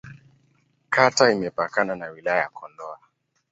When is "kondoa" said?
2.49-2.99